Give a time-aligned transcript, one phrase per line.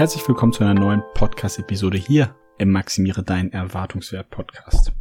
[0.00, 4.94] Herzlich willkommen zu einer neuen Podcast-Episode hier im Maximiere Dein Erwartungswert Podcast.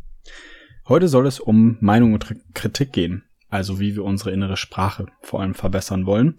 [0.90, 5.40] Heute soll es um Meinung und Kritik gehen, also wie wir unsere innere Sprache vor
[5.40, 6.36] allem verbessern wollen.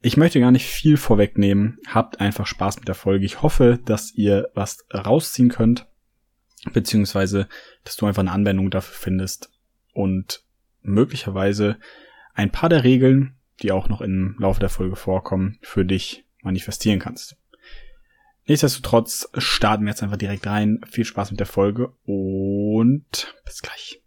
[0.00, 3.26] Ich möchte gar nicht viel vorwegnehmen, habt einfach Spaß mit der Folge.
[3.26, 5.86] Ich hoffe, dass ihr was rausziehen könnt,
[6.72, 7.46] beziehungsweise,
[7.84, 9.50] dass du einfach eine Anwendung dafür findest
[9.92, 10.44] und
[10.80, 11.76] möglicherweise
[12.32, 17.00] ein paar der Regeln, die auch noch im Laufe der Folge vorkommen, für dich manifestieren
[17.00, 17.36] kannst.
[18.48, 20.80] Nichtsdestotrotz starten wir jetzt einfach direkt rein.
[20.88, 24.00] Viel Spaß mit der Folge und bis gleich.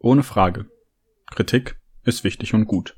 [0.00, 0.66] Ohne Frage.
[1.30, 2.96] Kritik ist wichtig und gut.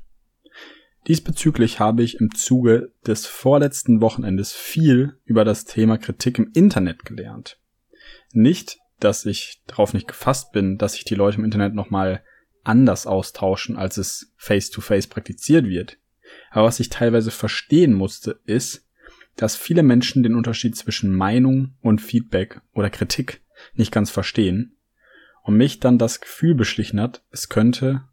[1.07, 7.05] Diesbezüglich habe ich im Zuge des vorletzten Wochenendes viel über das Thema Kritik im Internet
[7.05, 7.59] gelernt.
[8.33, 12.23] Nicht, dass ich darauf nicht gefasst bin, dass sich die Leute im Internet nochmal
[12.67, 15.97] anders austauschen, als es face-to-face -face praktiziert wird.
[16.51, 18.85] Aber was ich teilweise verstehen musste, ist,
[19.35, 23.41] dass viele Menschen den Unterschied zwischen Meinung und Feedback oder Kritik
[23.73, 24.77] nicht ganz verstehen
[25.43, 28.03] und mich dann das Gefühl beschlichen hat, es könnte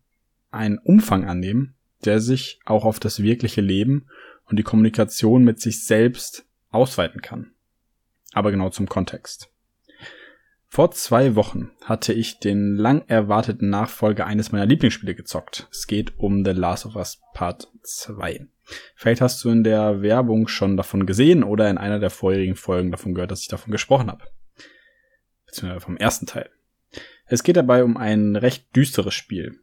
[0.50, 1.74] einen Umfang annehmen,
[2.04, 4.06] der sich auch auf das wirkliche Leben
[4.46, 7.52] und die Kommunikation mit sich selbst ausweiten kann.
[8.32, 9.50] Aber genau zum Kontext.
[10.74, 15.68] Vor zwei Wochen hatte ich den lang erwarteten Nachfolger eines meiner Lieblingsspiele gezockt.
[15.70, 18.48] Es geht um The Last of Us Part 2.
[18.96, 22.90] Vielleicht hast du in der Werbung schon davon gesehen oder in einer der vorherigen Folgen
[22.90, 24.24] davon gehört, dass ich davon gesprochen habe.
[25.46, 26.50] Beziehungsweise vom ersten Teil.
[27.26, 29.60] Es geht dabei um ein recht düsteres Spiel,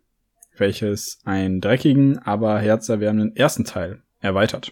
[0.55, 4.71] welches einen dreckigen, aber herzerwärmenden ersten Teil erweitert.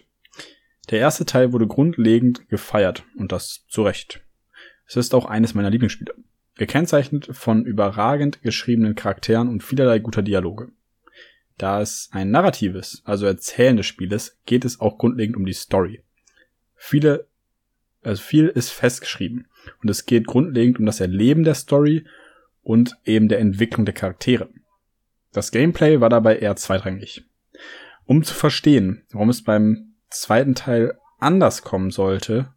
[0.89, 4.21] Der erste Teil wurde grundlegend gefeiert und das zu Recht.
[4.87, 6.15] Es ist auch eines meiner Lieblingsspiele
[6.59, 10.67] gekennzeichnet von überragend geschriebenen Charakteren und vielerlei guter Dialoge.
[11.57, 16.03] Da es ein narratives, also erzählendes Spiel ist, geht es auch grundlegend um die Story.
[16.75, 17.27] Viele,
[18.03, 19.47] also viel ist festgeschrieben
[19.81, 22.05] und es geht grundlegend um das Erleben der Story
[22.61, 24.49] und eben der Entwicklung der Charaktere.
[25.31, 27.23] Das Gameplay war dabei eher zweitrangig.
[28.03, 32.53] Um zu verstehen, warum es beim zweiten Teil anders kommen sollte,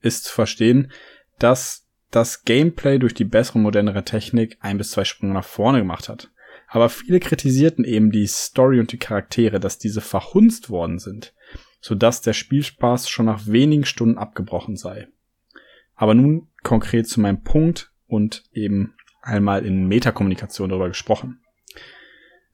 [0.00, 0.90] ist zu verstehen,
[1.38, 1.81] dass
[2.12, 6.30] das Gameplay durch die bessere, modernere Technik ein bis zwei Sprünge nach vorne gemacht hat.
[6.68, 11.34] Aber viele kritisierten eben die Story und die Charaktere, dass diese verhunzt worden sind,
[11.80, 15.08] sodass der Spielspaß schon nach wenigen Stunden abgebrochen sei.
[15.94, 21.40] Aber nun konkret zu meinem Punkt und eben einmal in Metakommunikation darüber gesprochen.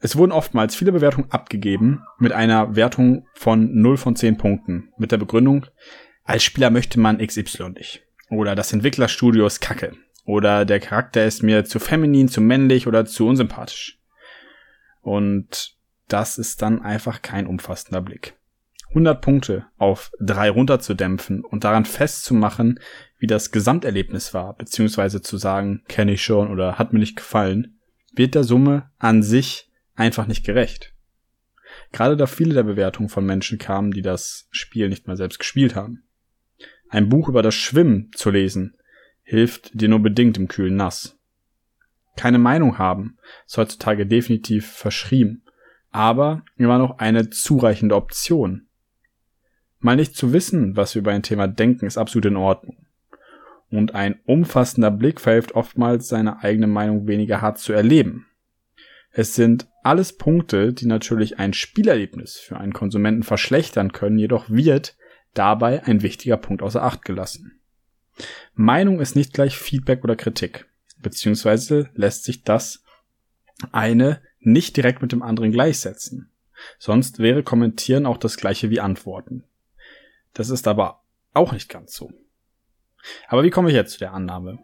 [0.00, 5.10] Es wurden oftmals viele Bewertungen abgegeben mit einer Wertung von 0 von 10 Punkten, mit
[5.10, 5.66] der Begründung,
[6.22, 8.07] als Spieler möchte man XY nicht.
[8.30, 9.92] Oder das Entwicklerstudio ist kacke.
[10.24, 13.98] Oder der Charakter ist mir zu feminin, zu männlich oder zu unsympathisch.
[15.00, 15.76] Und
[16.08, 18.34] das ist dann einfach kein umfassender Blick.
[18.90, 22.80] 100 Punkte auf drei runterzudämpfen und daran festzumachen,
[23.18, 27.78] wie das Gesamterlebnis war, beziehungsweise zu sagen, kenne ich schon oder hat mir nicht gefallen,
[28.12, 30.94] wird der Summe an sich einfach nicht gerecht.
[31.92, 35.74] Gerade da viele der Bewertungen von Menschen kamen, die das Spiel nicht mal selbst gespielt
[35.74, 36.04] haben.
[36.90, 38.74] Ein Buch über das Schwimmen zu lesen,
[39.22, 41.18] hilft dir nur bedingt im kühlen Nass.
[42.16, 45.42] Keine Meinung haben ist heutzutage definitiv verschrieben,
[45.90, 48.66] aber immer noch eine zureichende Option.
[49.80, 52.86] Mal nicht zu wissen, was wir über ein Thema denken, ist absolut in Ordnung.
[53.70, 58.26] Und ein umfassender Blick verhilft oftmals, seine eigene Meinung weniger hart zu erleben.
[59.10, 64.96] Es sind alles Punkte, die natürlich ein Spielerlebnis für einen Konsumenten verschlechtern können, jedoch wird
[65.34, 67.60] dabei ein wichtiger Punkt außer Acht gelassen.
[68.54, 70.66] Meinung ist nicht gleich Feedback oder Kritik,
[70.98, 72.82] beziehungsweise lässt sich das
[73.72, 76.30] eine nicht direkt mit dem anderen gleichsetzen.
[76.78, 79.44] Sonst wäre Kommentieren auch das gleiche wie Antworten.
[80.34, 81.04] Das ist aber
[81.34, 82.12] auch nicht ganz so.
[83.28, 84.58] Aber wie komme ich jetzt zu der Annahme?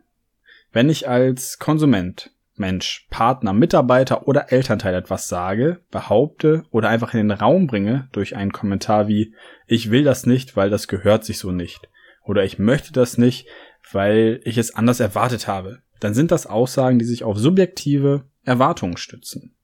[0.73, 7.29] Wenn ich als Konsument Mensch, Partner, Mitarbeiter oder Elternteil etwas sage, behaupte oder einfach in
[7.29, 9.35] den Raum bringe durch einen Kommentar wie
[9.67, 11.89] ich will das nicht, weil das gehört sich so nicht.
[12.23, 13.47] Oder ich möchte das nicht,
[13.91, 18.97] weil ich es anders erwartet habe, dann sind das Aussagen, die sich auf subjektive Erwartungen
[18.97, 19.55] stützen.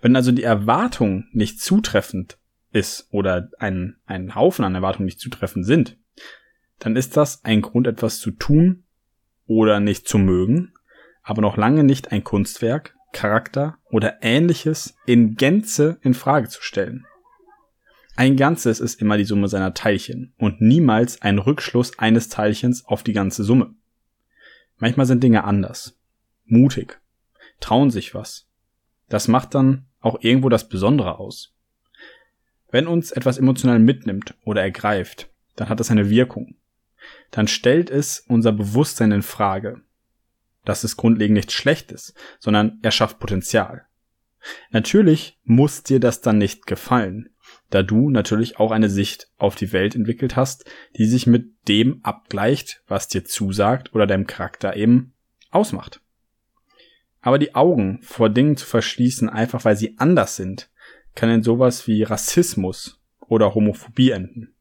[0.00, 2.38] Wenn also die Erwartung nicht zutreffend
[2.72, 5.96] ist oder ein, ein Haufen an Erwartungen nicht zutreffend sind,
[6.78, 8.84] dann ist das ein Grund, etwas zu tun
[9.46, 10.72] oder nicht zu mögen
[11.28, 17.06] aber noch lange nicht ein Kunstwerk, Charakter oder ähnliches in Gänze in Frage zu stellen.
[18.16, 23.02] Ein Ganzes ist immer die Summe seiner Teilchen und niemals ein Rückschluss eines Teilchens auf
[23.02, 23.74] die ganze Summe.
[24.78, 25.98] Manchmal sind Dinge anders,
[26.46, 26.98] mutig,
[27.60, 28.48] trauen sich was
[29.10, 31.52] Das macht dann auch irgendwo das Besondere aus.
[32.70, 36.54] Wenn uns etwas emotional mitnimmt oder ergreift, dann hat das eine Wirkung.
[37.30, 39.82] Dann stellt es unser Bewusstsein in Frage.
[40.64, 43.86] Das ist grundlegend nichts Schlechtes, sondern er schafft Potenzial.
[44.70, 47.30] Natürlich muss dir das dann nicht gefallen,
[47.70, 50.64] da du natürlich auch eine Sicht auf die Welt entwickelt hast,
[50.96, 55.14] die sich mit dem abgleicht, was dir zusagt oder deinem Charakter eben
[55.50, 56.00] ausmacht.
[57.20, 60.70] Aber die Augen vor Dingen zu verschließen, einfach weil sie anders sind,
[61.14, 64.54] kann in sowas wie Rassismus oder Homophobie enden.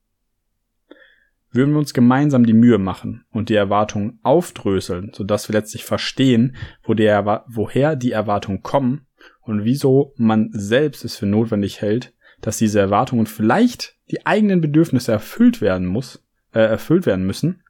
[1.57, 6.55] Würden wir uns gemeinsam die Mühe machen und die Erwartungen aufdröseln, sodass wir letztlich verstehen,
[6.83, 9.07] wo der, woher die Erwartungen kommen
[9.41, 15.11] und wieso man selbst es für notwendig hält, dass diese Erwartungen vielleicht die eigenen Bedürfnisse
[15.11, 16.23] erfüllt werden muss,
[16.53, 17.63] äh, erfüllt werden müssen,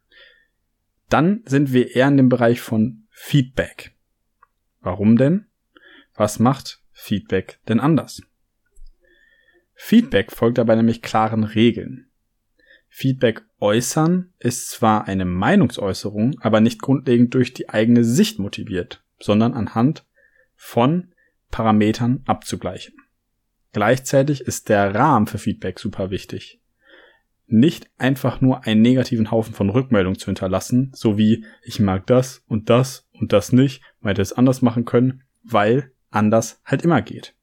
[1.07, 3.95] dann sind wir eher in dem Bereich von Feedback.
[4.81, 5.45] Warum denn?
[6.13, 8.21] Was macht Feedback denn anders?
[9.75, 12.06] Feedback folgt dabei nämlich klaren Regeln.
[12.89, 19.53] Feedback äußern ist zwar eine Meinungsäußerung, aber nicht grundlegend durch die eigene Sicht motiviert, sondern
[19.53, 20.05] anhand
[20.55, 21.13] von
[21.51, 22.95] Parametern abzugleichen.
[23.73, 26.59] Gleichzeitig ist der Rahmen für Feedback super wichtig.
[27.45, 32.43] Nicht einfach nur einen negativen Haufen von Rückmeldungen zu hinterlassen, so wie ich mag das
[32.47, 37.35] und das und das nicht, hätte es anders machen können, weil anders halt immer geht.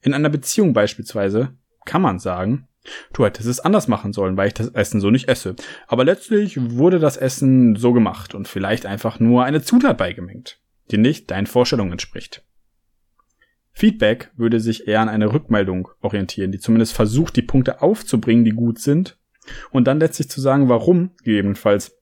[0.00, 2.66] In einer Beziehung beispielsweise kann man sagen,
[3.12, 5.54] du hättest es anders machen sollen, weil ich das Essen so nicht esse.
[5.86, 10.98] Aber letztlich wurde das Essen so gemacht und vielleicht einfach nur eine Zutat beigemengt, die
[10.98, 12.44] nicht deinen Vorstellungen entspricht.
[13.72, 18.50] Feedback würde sich eher an eine Rückmeldung orientieren, die zumindest versucht, die Punkte aufzubringen, die
[18.50, 19.16] gut sind,
[19.70, 21.96] und dann letztlich zu sagen, warum gegebenenfalls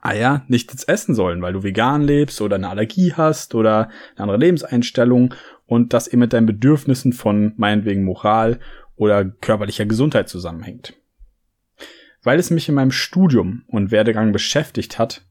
[0.00, 4.24] Eier nicht jetzt essen sollen, weil du vegan lebst oder eine Allergie hast oder eine
[4.24, 5.34] andere Lebenseinstellung
[5.66, 8.60] und das eben mit deinen Bedürfnissen von meinetwegen Moral
[8.98, 10.94] oder körperlicher Gesundheit zusammenhängt.
[12.22, 15.24] Weil es mich in meinem Studium und Werdegang beschäftigt hat,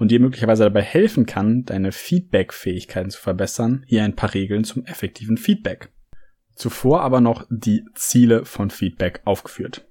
[0.00, 4.86] und dir möglicherweise dabei helfen kann, deine Feedback-Fähigkeiten zu verbessern, hier ein paar Regeln zum
[4.86, 5.90] effektiven Feedback.
[6.54, 9.86] Zuvor aber noch die Ziele von Feedback aufgeführt.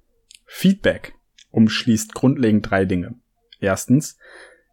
[0.46, 1.14] Feedback
[1.52, 3.14] umschließt grundlegend drei Dinge.
[3.60, 4.18] Erstens,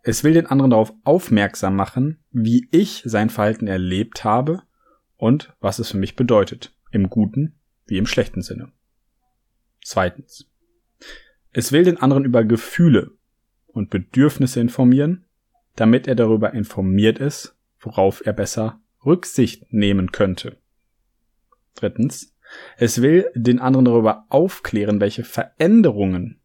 [0.01, 4.63] es will den anderen darauf aufmerksam machen, wie ich sein Verhalten erlebt habe
[5.17, 7.56] und was es für mich bedeutet, im guten
[7.87, 8.71] wie im schlechten Sinne.
[9.83, 10.49] Zweitens,
[11.51, 13.11] es will den anderen über Gefühle
[13.67, 15.25] und Bedürfnisse informieren
[15.77, 20.57] damit er darüber informiert ist, worauf er besser Rücksicht nehmen könnte.
[21.75, 22.35] Drittens,
[22.77, 26.41] es will den anderen darüber aufklären, welche Veränderungen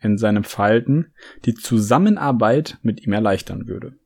[0.00, 1.12] in seinem Verhalten
[1.46, 3.98] die Zusammenarbeit mit ihm erleichtern würde.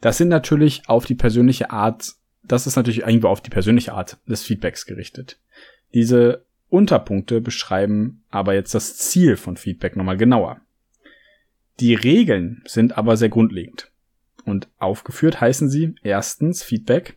[0.00, 2.14] Das sind natürlich auf die persönliche Art,
[2.48, 5.38] das ist natürlich irgendwo auf die persönliche Art des Feedbacks gerichtet.
[5.94, 10.60] Diese Unterpunkte beschreiben aber jetzt das Ziel von Feedback nochmal genauer.
[11.80, 13.90] Die Regeln sind aber sehr grundlegend.
[14.44, 17.16] Und aufgeführt heißen sie erstens Feedback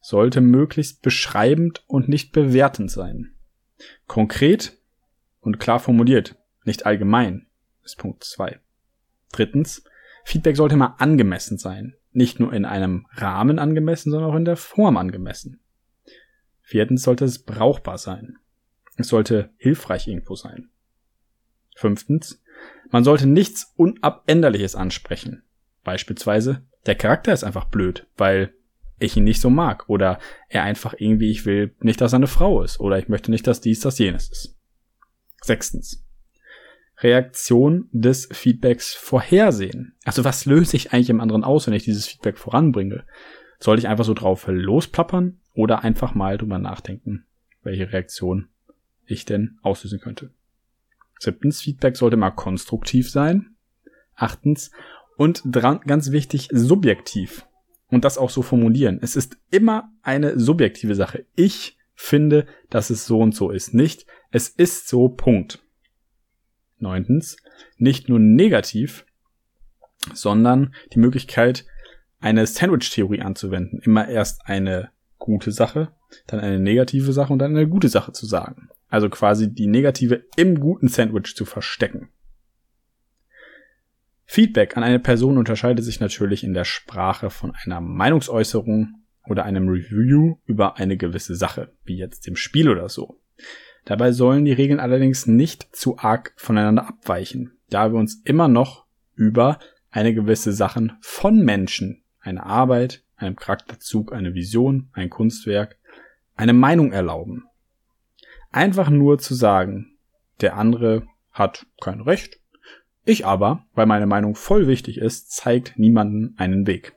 [0.00, 3.32] sollte möglichst beschreibend und nicht bewertend sein.
[4.06, 4.76] Konkret
[5.40, 7.46] und klar formuliert, nicht allgemein,
[7.84, 8.60] ist Punkt zwei.
[9.32, 9.82] Drittens,
[10.24, 11.94] Feedback sollte immer angemessen sein.
[12.16, 15.60] Nicht nur in einem Rahmen angemessen, sondern auch in der Form angemessen.
[16.62, 18.38] Viertens sollte es brauchbar sein.
[18.96, 20.70] Es sollte hilfreich irgendwo sein.
[21.74, 22.42] Fünftens,
[22.90, 25.42] man sollte nichts Unabänderliches ansprechen.
[25.84, 28.54] Beispielsweise, der Charakter ist einfach blöd, weil
[28.98, 30.18] ich ihn nicht so mag oder
[30.48, 33.46] er einfach irgendwie, ich will nicht, dass er eine Frau ist oder ich möchte nicht,
[33.46, 34.56] dass dies, das jenes ist.
[35.42, 36.02] Sechstens.
[36.98, 39.94] Reaktion des Feedbacks vorhersehen.
[40.04, 43.04] Also was löse ich eigentlich im anderen aus, wenn ich dieses Feedback voranbringe?
[43.58, 47.24] Soll ich einfach so drauf losplappern oder einfach mal drüber nachdenken,
[47.62, 48.48] welche Reaktion
[49.06, 50.30] ich denn auslösen könnte?
[51.18, 53.56] Siebtens, Feedback sollte mal konstruktiv sein.
[54.14, 54.70] Achtens,
[55.16, 57.46] und dran, ganz wichtig, subjektiv.
[57.88, 58.98] Und das auch so formulieren.
[59.00, 61.24] Es ist immer eine subjektive Sache.
[61.34, 63.74] Ich finde, dass es so und so ist.
[63.74, 65.60] Nicht, es ist so, Punkt.
[66.78, 67.36] Neuntens,
[67.76, 69.06] nicht nur negativ,
[70.14, 71.64] sondern die Möglichkeit,
[72.20, 73.80] eine Sandwich-Theorie anzuwenden.
[73.80, 75.92] Immer erst eine gute Sache,
[76.26, 78.68] dann eine negative Sache und dann eine gute Sache zu sagen.
[78.88, 82.08] Also quasi die negative im guten Sandwich zu verstecken.
[84.24, 89.68] Feedback an eine Person unterscheidet sich natürlich in der Sprache von einer Meinungsäußerung oder einem
[89.68, 93.20] Review über eine gewisse Sache, wie jetzt dem Spiel oder so.
[93.86, 98.84] Dabei sollen die Regeln allerdings nicht zu arg voneinander abweichen, da wir uns immer noch
[99.14, 105.78] über eine gewisse Sachen von Menschen, eine Arbeit, einem Charakterzug eine Vision, ein Kunstwerk,
[106.34, 107.44] eine Meinung erlauben.
[108.50, 109.96] Einfach nur zu sagen,
[110.40, 112.40] der andere hat kein Recht,
[113.04, 116.96] ich aber, weil meine Meinung voll wichtig ist, zeigt niemanden einen Weg.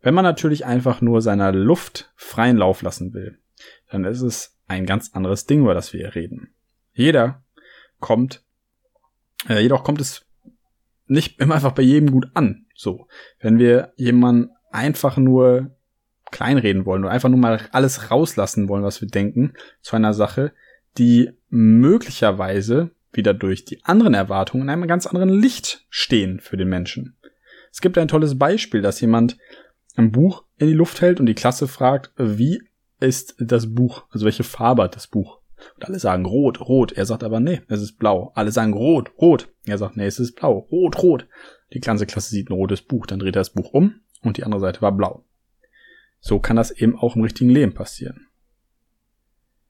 [0.00, 3.40] Wenn man natürlich einfach nur seiner Luft freien Lauf lassen will,
[3.90, 6.54] dann ist es ein ganz anderes Ding, über das wir hier reden.
[6.92, 7.44] Jeder
[8.00, 8.42] kommt,
[9.48, 10.26] äh, jedoch kommt es
[11.06, 12.66] nicht immer einfach bei jedem gut an.
[12.74, 13.06] So,
[13.40, 15.76] wenn wir jemanden einfach nur
[16.30, 20.52] kleinreden wollen oder einfach nur mal alles rauslassen wollen, was wir denken, zu einer Sache,
[20.98, 26.68] die möglicherweise wieder durch die anderen Erwartungen in einem ganz anderen Licht stehen für den
[26.68, 27.16] Menschen.
[27.70, 29.38] Es gibt ein tolles Beispiel, dass jemand
[29.96, 32.62] ein Buch in die Luft hält und die Klasse fragt, wie
[33.00, 35.40] ist das Buch, also welche Farbe hat das Buch?
[35.76, 36.92] Und alle sagen rot, rot.
[36.92, 38.32] Er sagt aber nee, es ist blau.
[38.34, 39.48] Alle sagen rot, rot.
[39.66, 41.26] Er sagt nee, es ist blau, rot, rot.
[41.72, 44.44] Die ganze Klasse sieht ein rotes Buch, dann dreht er das Buch um und die
[44.44, 45.24] andere Seite war blau.
[46.20, 48.28] So kann das eben auch im richtigen Leben passieren.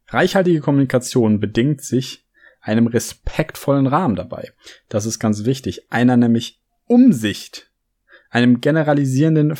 [0.08, 2.26] Reichhaltige Kommunikation bedingt sich
[2.60, 4.52] einem respektvollen Rahmen dabei.
[4.88, 5.90] Das ist ganz wichtig.
[5.90, 7.70] Einer nämlich Umsicht,
[8.30, 9.56] einem generalisierenden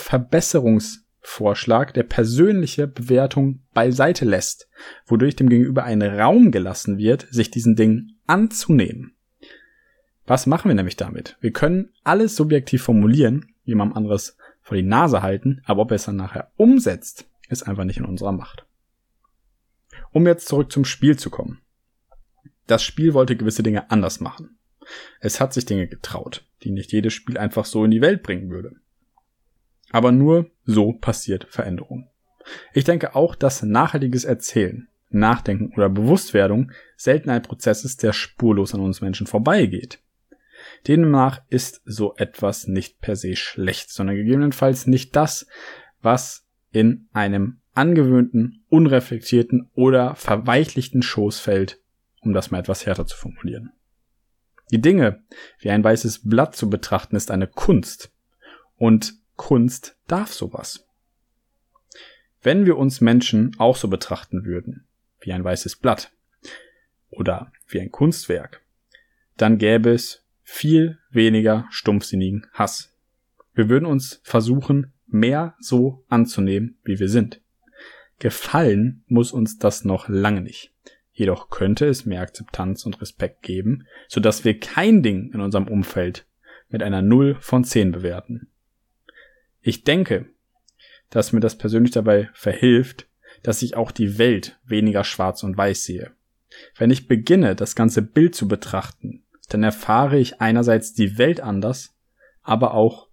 [1.26, 4.68] Verbesserungsvorschlag, der persönliche Bewertung beiseite lässt,
[5.06, 9.14] wodurch dem Gegenüber ein Raum gelassen wird, sich diesen Dingen anzunehmen.
[10.26, 11.37] Was machen wir nämlich damit?
[11.40, 16.04] Wir können alles subjektiv formulieren, jemand anderes vor die Nase halten, aber ob er es
[16.04, 18.64] dann nachher umsetzt, ist einfach nicht in unserer Macht.
[20.12, 21.61] Um jetzt zurück zum Spiel zu kommen.
[22.66, 24.59] Das Spiel wollte gewisse Dinge anders machen.
[25.21, 28.50] Es hat sich Dinge getraut, die nicht jedes Spiel einfach so in die Welt bringen
[28.50, 28.76] würde.
[29.90, 32.09] Aber nur so passiert Veränderung.
[32.73, 38.75] Ich denke auch, dass nachhaltiges Erzählen, Nachdenken oder Bewusstwerdung selten ein Prozess ist, der spurlos
[38.75, 40.00] an uns Menschen vorbeigeht.
[40.87, 45.47] Demnach ist so etwas nicht per se schlecht, sondern gegebenenfalls nicht das,
[46.02, 51.81] was in einem angewöhnten, unreflektierten oder verweichlichten Schoß fällt,
[52.21, 53.73] um das mal etwas härter zu formulieren.
[54.71, 55.23] Die Dinge
[55.59, 58.12] wie ein weißes Blatt zu betrachten ist eine Kunst.
[58.76, 60.87] Und Kunst darf sowas.
[62.43, 64.87] Wenn wir uns Menschen auch so betrachten würden,
[65.21, 66.12] wie ein weißes Blatt
[67.11, 68.62] oder wie ein Kunstwerk,
[69.37, 72.95] dann gäbe es viel weniger stumpfsinnigen Hass.
[73.55, 77.40] Wir würden uns versuchen, mehr so anzunehmen, wie wir sind.
[78.19, 80.73] Gefallen muss uns das noch lange nicht.
[81.12, 85.66] Jedoch könnte es mehr Akzeptanz und Respekt geben, so dass wir kein Ding in unserem
[85.69, 86.26] Umfeld
[86.69, 88.49] mit einer Null von zehn bewerten.
[89.66, 90.26] Ich denke,
[91.11, 93.08] dass mir das persönlich dabei verhilft,
[93.42, 96.12] dass ich auch die Welt weniger schwarz und weiß sehe.
[96.76, 101.96] Wenn ich beginne, das ganze Bild zu betrachten, dann erfahre ich einerseits die Welt anders,
[102.42, 103.08] aber auch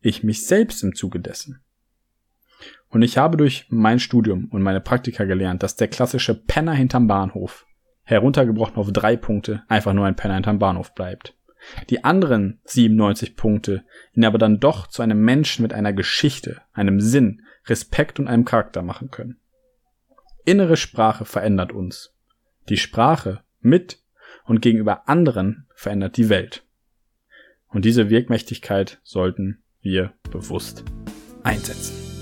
[0.00, 1.60] ich mich selbst im Zuge dessen.
[2.88, 7.06] Und ich habe durch mein Studium und meine Praktika gelernt, dass der klassische Penner hinterm
[7.06, 7.66] Bahnhof,
[8.02, 11.36] heruntergebrochen auf drei Punkte, einfach nur ein Penner hinterm Bahnhof bleibt.
[11.90, 17.00] Die anderen 97 Punkte ihn aber dann doch zu einem Menschen mit einer Geschichte, einem
[17.00, 19.38] Sinn, Respekt und einem Charakter machen können.
[20.44, 22.12] Innere Sprache verändert uns.
[22.68, 24.00] Die Sprache mit
[24.44, 26.64] und gegenüber anderen verändert die Welt.
[27.68, 30.84] Und diese Wirkmächtigkeit sollten wir bewusst
[31.42, 32.13] einsetzen.